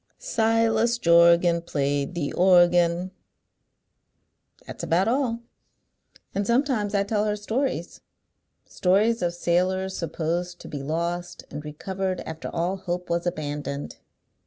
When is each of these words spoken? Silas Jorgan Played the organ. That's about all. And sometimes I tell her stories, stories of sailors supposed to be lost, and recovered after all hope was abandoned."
Silas 0.17 0.97
Jorgan 0.97 1.61
Played 1.61 2.15
the 2.15 2.33
organ. 2.33 3.11
That's 4.65 4.81
about 4.81 5.07
all. 5.07 5.41
And 6.33 6.47
sometimes 6.47 6.95
I 6.95 7.03
tell 7.03 7.25
her 7.25 7.35
stories, 7.35 8.01
stories 8.65 9.21
of 9.21 9.35
sailors 9.35 9.95
supposed 9.95 10.59
to 10.61 10.67
be 10.67 10.81
lost, 10.81 11.43
and 11.51 11.63
recovered 11.63 12.21
after 12.21 12.49
all 12.51 12.77
hope 12.77 13.11
was 13.11 13.27
abandoned." 13.27 13.97